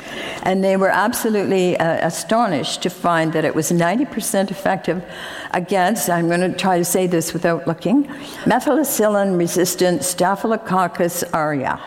And 0.44 0.64
they 0.64 0.78
were 0.78 0.90
absolutely 0.90 1.78
uh, 1.78 2.06
astonished 2.06 2.84
to 2.84 2.90
find 2.90 3.34
that 3.34 3.46
it 3.46 3.56
was 3.56 3.72
90% 3.72 4.52
effective 4.52 5.04
against, 5.52 6.10
I'm 6.10 6.28
going 6.28 6.42
to 6.42 6.56
try 6.56 6.78
to 6.78 6.86
say 6.86 7.08
this 7.08 7.34
without 7.34 7.68
looking, 7.68 8.04
methicillin 8.44 9.38
resistant 9.38 10.04
Staphylococcus 10.04 11.24
aureus, 11.34 11.80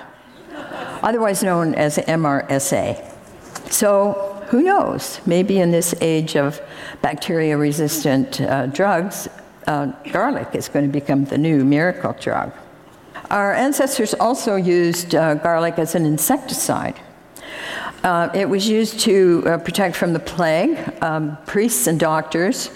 otherwise 1.02 1.42
known 1.42 1.74
as 1.74 1.98
MRSA. 1.98 3.12
So 3.70 4.33
who 4.54 4.62
knows? 4.62 5.20
Maybe 5.26 5.58
in 5.58 5.72
this 5.72 5.96
age 6.00 6.36
of 6.36 6.60
bacteria 7.02 7.56
resistant 7.58 8.40
uh, 8.40 8.66
drugs, 8.66 9.26
uh, 9.66 9.86
garlic 10.12 10.54
is 10.54 10.68
going 10.68 10.86
to 10.86 10.92
become 10.92 11.24
the 11.24 11.36
new 11.36 11.64
miracle 11.64 12.14
drug. 12.20 12.52
Our 13.30 13.52
ancestors 13.52 14.14
also 14.14 14.54
used 14.54 15.16
uh, 15.16 15.34
garlic 15.34 15.76
as 15.80 15.96
an 15.96 16.06
insecticide. 16.06 17.00
Uh, 18.04 18.28
it 18.32 18.48
was 18.48 18.68
used 18.68 19.00
to 19.00 19.42
uh, 19.44 19.58
protect 19.58 19.96
from 19.96 20.12
the 20.12 20.20
plague. 20.20 20.78
Um, 21.02 21.36
priests 21.46 21.88
and 21.88 21.98
doctors 21.98 22.70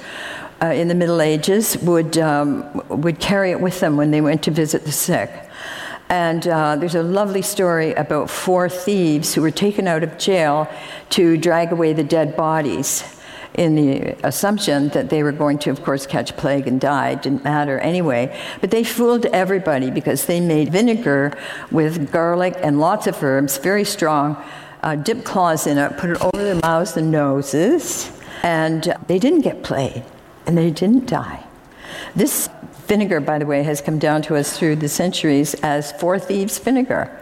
uh, 0.61 0.67
in 0.67 0.89
the 0.89 0.97
Middle 0.97 1.21
Ages 1.21 1.79
would, 1.79 2.19
um, 2.19 2.83
would 2.89 3.21
carry 3.21 3.53
it 3.53 3.61
with 3.61 3.79
them 3.79 3.97
when 3.97 4.11
they 4.11 4.21
went 4.21 4.43
to 4.43 4.51
visit 4.51 4.85
the 4.85 4.91
sick. 4.91 5.31
And 6.09 6.47
uh, 6.49 6.77
there's 6.77 6.95
a 6.95 7.03
lovely 7.03 7.43
story 7.43 7.93
about 7.93 8.31
four 8.31 8.69
thieves 8.69 9.35
who 9.35 9.43
were 9.43 9.51
taken 9.51 9.87
out 9.87 10.03
of 10.03 10.17
jail 10.19 10.69
to 11.11 11.37
drag 11.37 11.73
away 11.73 11.93
the 11.93 12.05
dead 12.05 12.37
bodies 12.37 13.05
in 13.55 13.75
the 13.75 14.17
assumption 14.27 14.89
that 14.91 15.11
they 15.11 15.23
were 15.23 15.33
going 15.33 15.59
to, 15.59 15.71
of 15.71 15.83
course, 15.83 16.07
catch 16.07 16.37
plague 16.37 16.67
and 16.67 16.81
die. 16.81 17.11
It 17.11 17.23
didn't 17.23 17.45
matter 17.45 17.79
anyway. 17.81 18.39
But 18.61 18.71
they 18.71 18.85
fooled 18.85 19.27
everybody 19.27 19.91
because 19.91 20.27
they 20.27 20.41
made 20.41 20.71
vinegar 20.71 21.37
with 21.71 22.13
garlic 22.13 22.57
and 22.63 22.79
lots 22.79 23.07
of 23.07 23.23
herbs, 23.23 23.59
very 23.59 23.85
strong, 23.85 24.43
uh, 24.83 24.95
dip 24.95 25.25
claws 25.25 25.67
in 25.67 25.77
it, 25.77 25.97
put 25.99 26.11
it 26.11 26.21
over 26.23 26.43
their 26.43 26.55
mouths 26.57 26.97
and 26.97 27.11
noses, 27.11 28.11
and 28.43 28.95
they 29.09 29.19
didn't 29.19 29.41
get 29.41 29.63
plague 29.63 30.05
and 30.47 30.57
they 30.57 30.71
didn't 30.71 31.07
die. 31.07 31.45
This 32.15 32.49
vinegar, 32.89 33.21
by 33.21 33.39
the 33.39 33.47
way, 33.47 33.63
has 33.63 33.81
come 33.81 33.99
down 33.99 34.23
to 34.23 34.35
us 34.35 34.59
through 34.59 34.77
the 34.77 34.89
centuries 34.89 35.55
as 35.63 35.93
Four 35.93 36.19
Thieves 36.19 36.59
vinegar, 36.59 37.15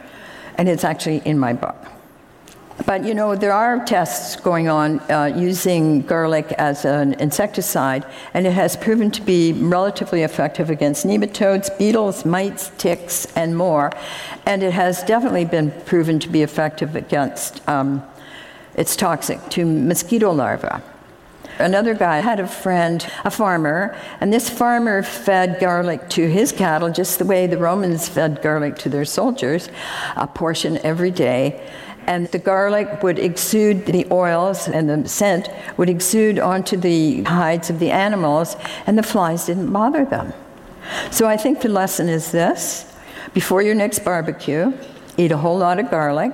and 0.57 0.69
it's 0.69 0.85
actually 0.85 1.19
in 1.25 1.39
my 1.39 1.53
book. 1.53 1.77
But 2.85 3.05
you 3.05 3.15
know, 3.15 3.35
there 3.35 3.53
are 3.53 3.85
tests 3.85 4.37
going 4.37 4.69
on 4.69 5.01
uh, 5.11 5.33
using 5.35 6.03
garlic 6.03 6.53
as 6.53 6.85
an 6.85 7.15
insecticide, 7.15 8.05
and 8.35 8.47
it 8.47 8.53
has 8.53 8.77
proven 8.77 9.11
to 9.13 9.23
be 9.23 9.55
relatively 9.55 10.23
effective 10.23 10.69
against 10.69 11.07
nematodes, 11.07 11.77
beetles, 11.79 12.25
mites, 12.25 12.71
ticks, 12.77 13.27
and 13.35 13.57
more. 13.57 13.93
And 14.45 14.63
it 14.63 14.73
has 14.73 15.03
definitely 15.03 15.47
been 15.47 15.71
proven 15.87 16.19
to 16.21 16.29
be 16.29 16.43
effective 16.43 16.97
against, 16.97 17.67
um, 17.69 18.03
it's 18.75 18.95
toxic 18.95 19.41
to 19.51 19.65
mosquito 19.65 20.33
larvae. 20.33 20.83
Another 21.59 21.95
guy 21.95 22.19
had 22.19 22.41
a 22.41 22.47
friend, 22.47 23.07
a 23.25 23.31
farmer, 23.31 23.97
and 24.21 24.33
this 24.33 24.51
farmer 24.51 25.03
fed 25.03 25.59
garlic 25.59 26.09
to 26.11 26.29
his 26.29 26.53
cattle 26.53 26.91
just 26.91 27.19
the 27.19 27.25
way 27.25 27.47
the 27.47 27.59
Romans 27.59 28.09
fed 28.09 28.43
garlic 28.43 28.77
to 28.79 28.89
their 28.89 29.05
soldiers, 29.05 29.69
a 30.17 30.27
portion 30.27 30.79
every 30.85 31.11
day 31.11 31.63
and 32.07 32.29
the 32.29 32.39
garlic 32.39 33.03
would 33.03 33.19
exude 33.19 33.87
the 33.87 34.07
oils 34.11 34.69
and 34.69 34.89
the 34.89 35.09
scent 35.09 35.49
would 35.77 35.89
exude 35.89 36.39
onto 36.39 36.77
the 36.77 37.23
hides 37.25 37.69
of 37.69 37.79
the 37.79 37.91
animals, 37.91 38.57
and 38.87 38.97
the 38.97 39.03
flies 39.03 39.47
didn't 39.47 39.73
bother 39.73 40.05
them. 40.05 40.33
So 41.11 41.27
I 41.27 41.37
think 41.37 41.61
the 41.61 41.69
lesson 41.69 42.09
is 42.09 42.31
this 42.31 42.93
before 43.35 43.61
your 43.61 43.75
next 43.75 44.01
barbecue, 44.01 44.73
eat 45.17 45.33
a 45.33 45.37
whole 45.37 45.59
lot 45.59 45.79
of 45.79 45.91
garlic, 45.91 46.33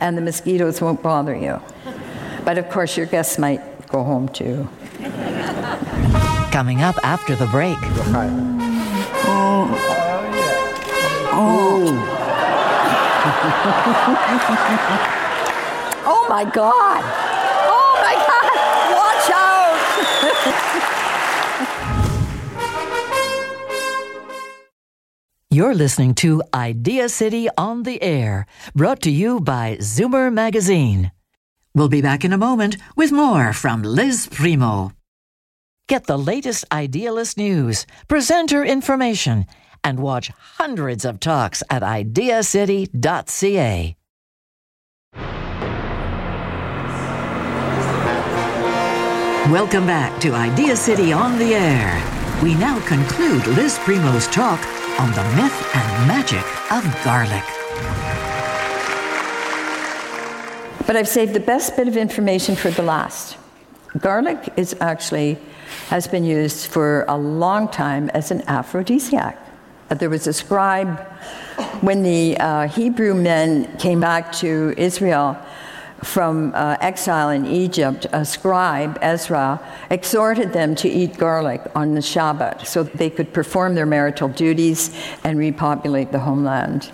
and 0.00 0.16
the 0.16 0.22
mosquitoes 0.22 0.80
won't 0.80 1.02
bother 1.02 1.34
you. 1.34 1.60
But 2.44 2.58
of 2.58 2.70
course, 2.70 2.96
your 2.96 3.06
guests 3.06 3.38
might 3.38 3.60
go 3.88 4.04
home 4.04 4.28
too. 4.28 4.68
Coming 6.52 6.82
up 6.82 6.96
after 7.02 7.34
the 7.34 7.46
break. 7.46 7.78
Oh, 9.30 9.68
oh. 11.32 12.14
oh 16.06 16.26
my 16.28 16.44
God! 16.44 17.02
Oh 17.70 17.98
my 18.02 18.14
God! 18.28 18.52
Watch 18.98 19.30
out! 19.34 20.88
You're 25.50 25.74
listening 25.74 26.14
to 26.16 26.42
Idea 26.54 27.08
City 27.08 27.48
on 27.56 27.82
the 27.82 28.00
Air, 28.02 28.46
brought 28.74 29.00
to 29.02 29.10
you 29.10 29.40
by 29.40 29.76
Zoomer 29.80 30.32
Magazine. 30.32 31.10
We'll 31.74 31.88
be 31.88 32.02
back 32.02 32.24
in 32.24 32.32
a 32.32 32.38
moment 32.38 32.76
with 32.96 33.12
more 33.12 33.52
from 33.52 33.82
Liz 33.82 34.28
Primeau. 34.30 34.92
Get 35.88 36.06
the 36.06 36.18
latest 36.18 36.64
idealist 36.70 37.38
news, 37.38 37.86
presenter 38.08 38.64
information, 38.64 39.46
and 39.82 40.00
watch 40.00 40.30
hundreds 40.58 41.04
of 41.04 41.20
talks 41.20 41.62
at 41.70 41.82
ideacity.ca. 41.82 43.94
Welcome 49.50 49.86
back 49.86 50.20
to 50.20 50.34
Idea 50.34 50.76
City 50.76 51.10
on 51.10 51.38
the 51.38 51.54
Air. 51.54 52.42
We 52.42 52.54
now 52.54 52.86
conclude 52.86 53.46
Liz 53.46 53.78
Primo's 53.78 54.26
talk 54.26 54.60
on 55.00 55.10
the 55.12 55.24
myth 55.36 55.74
and 55.74 56.06
magic 56.06 56.44
of 56.70 56.84
garlic. 57.02 57.57
But 60.88 60.96
I've 60.96 61.06
saved 61.06 61.34
the 61.34 61.40
best 61.40 61.76
bit 61.76 61.86
of 61.86 61.98
information 61.98 62.56
for 62.56 62.70
the 62.70 62.82
last. 62.82 63.36
Garlic 63.98 64.54
is 64.56 64.74
actually 64.80 65.36
has 65.88 66.08
been 66.08 66.24
used 66.24 66.68
for 66.68 67.04
a 67.08 67.18
long 67.18 67.68
time 67.68 68.08
as 68.14 68.30
an 68.30 68.40
aphrodisiac. 68.48 69.36
There 69.90 70.08
was 70.08 70.26
a 70.26 70.32
scribe 70.32 70.98
when 71.82 72.02
the 72.02 72.38
uh, 72.38 72.68
Hebrew 72.68 73.12
men 73.12 73.76
came 73.76 74.00
back 74.00 74.32
to 74.36 74.72
Israel 74.78 75.36
from 76.02 76.54
uh, 76.54 76.78
exile 76.80 77.28
in 77.28 77.44
Egypt, 77.44 78.06
a 78.14 78.24
scribe, 78.24 78.98
Ezra, 79.02 79.60
exhorted 79.90 80.54
them 80.54 80.74
to 80.76 80.88
eat 80.88 81.18
garlic 81.18 81.60
on 81.74 81.96
the 81.96 82.00
Shabbat 82.00 82.66
so 82.66 82.82
they 82.82 83.10
could 83.10 83.34
perform 83.34 83.74
their 83.74 83.84
marital 83.84 84.28
duties 84.28 84.90
and 85.22 85.38
repopulate 85.38 86.12
the 86.12 86.20
homeland. 86.20 86.90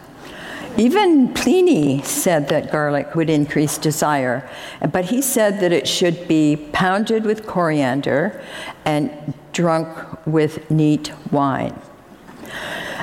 Even 0.77 1.33
Pliny 1.33 2.03
said 2.03 2.49
that 2.49 2.73
garlic 2.73 3.15
would 3.15 3.31
increase 3.31 3.79
desire, 3.79 4.49
but 4.91 5.05
he 5.05 5.23
said 5.23 5.61
that 5.61 5.73
it 5.73 5.87
should 5.87 6.27
be 6.27 6.57
pounded 6.73 7.25
with 7.25 7.47
coriander 7.47 8.43
and 8.85 9.35
drunk 9.53 10.27
with 10.27 10.69
neat 10.71 11.13
wine. 11.31 11.81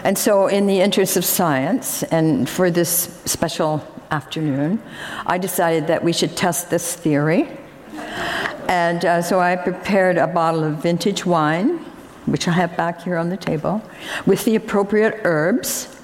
And 0.04 0.18
so, 0.18 0.48
in 0.48 0.68
the 0.68 0.82
interest 0.82 1.16
of 1.16 1.24
science, 1.24 2.04
and 2.04 2.50
for 2.50 2.72
this 2.72 3.22
special 3.26 3.88
afternoon, 4.10 4.82
I 5.26 5.38
decided 5.38 5.88
that 5.88 6.04
we 6.04 6.12
should 6.12 6.36
test 6.36 6.70
this 6.70 6.96
theory. 6.96 7.48
And 8.68 9.06
uh, 9.06 9.22
so 9.22 9.40
I 9.40 9.56
prepared 9.56 10.18
a 10.18 10.28
bottle 10.28 10.64
of 10.64 10.78
vintage 10.82 11.26
wine, 11.26 11.78
which 12.26 12.48
I 12.48 12.52
have 12.52 12.76
back 12.76 13.02
here 13.04 13.18
on 13.18 13.30
the 13.30 13.38
table, 13.38 13.82
with 14.26 14.44
the 14.44 14.56
appropriate 14.56 15.22
herbs. 15.24 16.01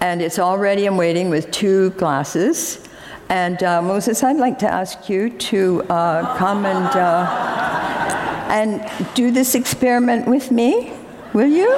And 0.00 0.20
it's 0.20 0.38
all 0.38 0.58
ready 0.58 0.86
and 0.86 0.98
waiting 0.98 1.30
with 1.30 1.50
two 1.50 1.90
glasses. 1.90 2.86
And 3.28 3.62
uh, 3.62 3.82
Moses, 3.82 4.22
I'd 4.22 4.36
like 4.36 4.58
to 4.60 4.68
ask 4.72 5.08
you 5.08 5.30
to 5.30 5.82
uh, 5.84 6.36
come 6.36 6.64
and, 6.66 6.86
uh, 6.96 8.46
and 8.50 9.14
do 9.14 9.30
this 9.30 9.54
experiment 9.54 10.28
with 10.28 10.50
me. 10.50 10.92
Will 11.32 11.48
you? 11.48 11.68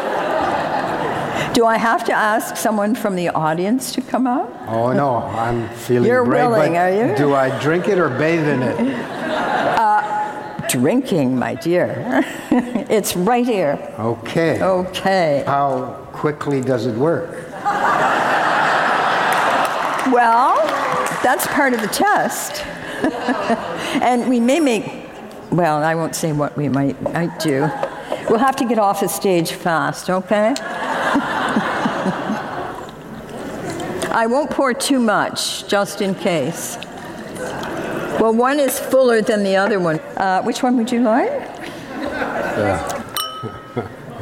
Do 1.54 1.64
I 1.64 1.76
have 1.78 2.04
to 2.04 2.12
ask 2.12 2.56
someone 2.56 2.94
from 2.94 3.16
the 3.16 3.30
audience 3.30 3.92
to 3.92 4.00
come 4.00 4.26
out? 4.26 4.52
Oh 4.68 4.92
no, 4.92 5.16
I'm 5.16 5.68
feeling 5.70 6.08
You're 6.08 6.24
great. 6.24 6.46
willing, 6.46 6.76
are 6.76 6.90
you? 6.92 7.16
Do 7.16 7.34
I 7.34 7.58
drink 7.60 7.88
it 7.88 7.98
or 7.98 8.10
bathe 8.10 8.46
in 8.46 8.62
it? 8.62 9.18
Drinking, 10.68 11.38
my 11.38 11.54
dear. 11.54 12.22
it's 12.50 13.16
right 13.16 13.46
here. 13.46 13.78
Okay. 13.98 14.62
Okay. 14.62 15.42
How 15.46 16.06
quickly 16.12 16.60
does 16.60 16.84
it 16.84 16.94
work? 16.94 17.46
Well, 20.12 20.56
that's 21.22 21.46
part 21.48 21.74
of 21.74 21.82
the 21.82 21.88
test. 21.88 22.64
and 24.02 24.28
we 24.28 24.40
may 24.40 24.58
make, 24.58 24.90
well, 25.50 25.82
I 25.82 25.94
won't 25.94 26.14
say 26.14 26.32
what 26.32 26.56
we 26.56 26.68
might, 26.68 27.00
might 27.02 27.38
do. 27.38 27.70
We'll 28.30 28.38
have 28.38 28.56
to 28.56 28.64
get 28.64 28.78
off 28.78 29.00
the 29.00 29.08
stage 29.08 29.52
fast, 29.52 30.08
okay? 30.08 30.54
I 34.10 34.26
won't 34.28 34.50
pour 34.50 34.72
too 34.72 34.98
much, 34.98 35.68
just 35.68 36.00
in 36.00 36.14
case. 36.14 36.78
Well, 38.18 38.34
one 38.34 38.58
is 38.58 38.78
fuller 38.78 39.20
than 39.20 39.44
the 39.44 39.56
other 39.56 39.78
one. 39.78 40.00
Uh, 40.16 40.42
which 40.42 40.62
one 40.62 40.76
would 40.78 40.90
you 40.90 41.00
like? 41.02 41.30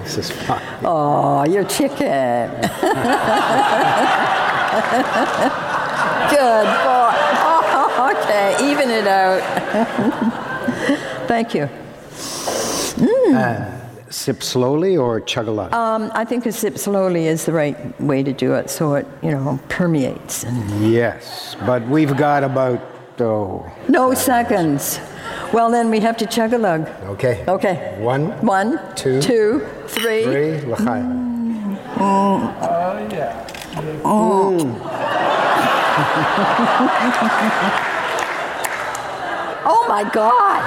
This 0.06 0.18
is 0.18 0.30
fine. 0.30 0.62
Oh, 0.84 1.44
your 1.46 1.64
chicken. 1.64 2.50
Good 6.30 6.66
boy. 6.66 7.12
Oh, 7.44 8.16
okay, 8.16 8.70
even 8.70 8.90
it 8.90 9.06
out. 9.06 9.40
Thank 11.28 11.54
you. 11.54 11.68
Mm. 12.96 13.34
Uh, 13.34 14.10
sip 14.10 14.42
slowly 14.42 14.96
or 14.96 15.20
chug 15.20 15.48
a 15.48 15.50
lot? 15.50 15.72
Um, 15.72 16.10
I 16.14 16.24
think 16.24 16.46
a 16.46 16.52
sip 16.52 16.78
slowly 16.78 17.26
is 17.26 17.44
the 17.44 17.52
right 17.52 18.00
way 18.00 18.22
to 18.22 18.32
do 18.32 18.54
it, 18.54 18.70
so 18.70 18.94
it 18.94 19.06
you 19.22 19.30
know 19.30 19.58
permeates. 19.68 20.44
And 20.44 20.92
yes, 20.92 21.56
but 21.66 21.86
we've 21.88 22.16
got 22.16 22.44
about 22.44 22.80
Oh. 23.18 23.64
No 23.88 24.12
seconds. 24.12 25.00
Well, 25.52 25.70
then 25.70 25.90
we 25.90 26.00
have 26.00 26.16
to 26.18 26.26
chug 26.26 26.52
a 26.52 26.58
lug. 26.58 26.86
Okay. 27.04 27.44
Okay. 27.48 27.96
One, 27.98 28.30
One, 28.44 28.78
Two. 28.94 29.22
two, 29.22 29.60
Two. 29.60 29.66
three. 29.88 30.22
three, 30.24 30.60
l'chaim. 30.66 31.78
Mm. 31.96 32.56
Oh 34.04 34.56
mm. 34.60 35.35
my 39.88 40.04
God! 40.12 40.62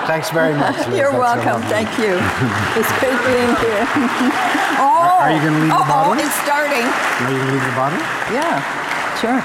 Thanks 0.07 0.31
very 0.31 0.55
much. 0.55 0.77
Liz. 0.89 0.97
You're 0.97 1.13
That's 1.13 1.45
welcome. 1.45 1.61
lovely. 1.61 1.69
Thank 1.69 1.99
you. 1.99 2.17
It's 2.81 2.91
great 3.01 3.21
being 3.29 3.53
here. 3.61 3.85
oh, 4.81 5.19
are 5.21 5.33
you 5.33 5.41
gonna 5.41 5.59
leave 5.61 5.69
the 5.69 5.77
bottle? 5.77 5.85
oh, 5.85 6.17
bottle? 6.17 6.25
it's 6.25 6.35
starting. 6.41 6.87
Are 6.87 7.31
you 7.33 7.39
gonna 7.39 7.53
leave 7.53 7.65
the 7.65 7.77
bottle? 7.77 8.01
Yeah, 8.33 8.63
sure. 9.21 9.43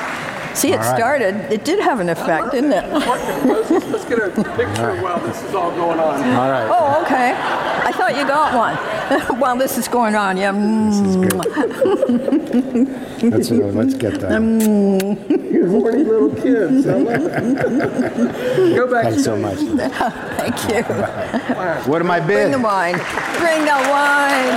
See, 0.54 0.70
it 0.70 0.74
All 0.74 0.80
right. 0.80 0.98
started. 0.98 1.36
It 1.52 1.64
did 1.64 1.80
have 1.80 2.00
an 2.00 2.10
effect, 2.10 2.52
didn't 2.52 2.74
it? 2.74 2.86
Let's, 2.92 3.86
let's 3.88 4.06
get 4.06 4.20
a 4.20 4.30
picture 4.56 4.96
while 5.02 5.20
this 5.20 5.42
is 5.44 5.56
all 5.56 5.72
going 5.72 6.00
on. 6.00 6.22
All 6.36 6.50
right. 6.50 6.68
Oh, 6.70 7.02
okay. 7.04 7.34
I 7.34 7.92
thought 7.92 8.16
you 8.16 8.26
got 8.28 8.54
one. 8.56 8.78
While 9.40 9.58
this 9.58 9.78
is 9.78 9.90
going 9.90 10.16
on, 10.16 10.38
yeah. 10.38 10.54
mm. 10.54 11.34
Let's, 13.24 13.52
uh, 13.52 13.56
let's 13.56 13.94
get 13.96 14.20
that. 14.22 14.42
You 15.52 15.68
horny 15.70 16.04
little 16.06 16.30
kids. 16.34 16.86
Go 16.86 17.04
back 18.90 19.04
Thanks 19.04 19.24
so 19.26 19.36
much. 19.36 19.58
Thank 19.58 20.70
you. 20.70 20.84
What 21.92 22.02
am 22.02 22.10
I 22.10 22.20
bids? 22.22 22.30
Bring 22.30 22.52
the 22.52 22.60
wine. 22.60 22.96
Bring 23.38 23.66
the 23.66 23.76
wine. 23.92 24.56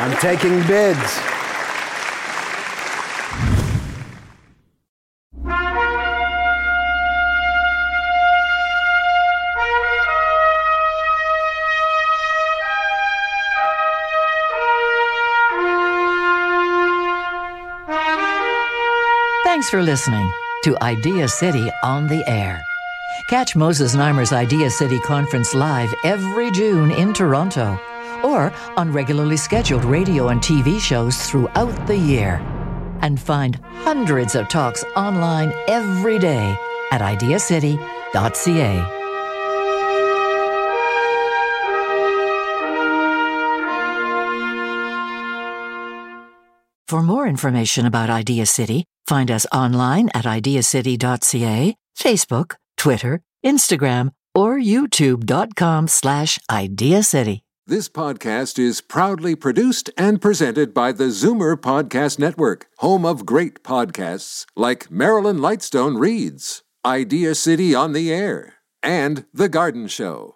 I'm 0.00 0.16
taking 0.18 0.62
bids. 0.68 1.18
Thanks 19.66 19.74
for 19.74 19.82
listening 19.82 20.32
to 20.62 20.80
Idea 20.80 21.26
City 21.26 21.68
on 21.82 22.06
the 22.06 22.22
Air. 22.28 22.64
Catch 23.28 23.56
Moses 23.56 23.96
Znaimer's 23.96 24.32
Idea 24.32 24.70
City 24.70 25.00
Conference 25.00 25.56
live 25.56 25.92
every 26.04 26.52
June 26.52 26.92
in 26.92 27.12
Toronto 27.12 27.76
or 28.22 28.52
on 28.76 28.92
regularly 28.92 29.36
scheduled 29.36 29.84
radio 29.84 30.28
and 30.28 30.40
TV 30.40 30.78
shows 30.78 31.20
throughout 31.28 31.84
the 31.88 31.96
year. 31.96 32.36
And 33.00 33.18
find 33.18 33.56
hundreds 33.82 34.36
of 34.36 34.48
talks 34.48 34.84
online 34.94 35.52
every 35.66 36.20
day 36.20 36.56
at 36.92 37.02
ideacity.ca. 37.02 38.96
For 46.88 47.02
more 47.02 47.26
information 47.26 47.84
about 47.84 48.10
Idea 48.10 48.46
City, 48.46 48.84
find 49.08 49.28
us 49.28 49.44
online 49.52 50.08
at 50.14 50.24
ideacity.ca, 50.24 51.74
Facebook, 51.98 52.54
Twitter, 52.76 53.22
Instagram, 53.44 54.12
or 54.36 54.56
youtube.com 54.56 55.88
slash 55.88 56.38
ideacity. 56.48 57.42
This 57.66 57.88
podcast 57.88 58.60
is 58.60 58.80
proudly 58.80 59.34
produced 59.34 59.90
and 59.98 60.22
presented 60.22 60.72
by 60.72 60.92
the 60.92 61.06
Zoomer 61.06 61.56
Podcast 61.56 62.20
Network, 62.20 62.68
home 62.78 63.04
of 63.04 63.26
great 63.26 63.64
podcasts 63.64 64.46
like 64.54 64.88
Marilyn 64.88 65.38
Lightstone 65.38 65.98
Reads, 65.98 66.62
Idea 66.84 67.34
City 67.34 67.74
on 67.74 67.94
the 67.94 68.12
Air, 68.12 68.54
and 68.84 69.24
The 69.34 69.48
Garden 69.48 69.88
Show. 69.88 70.35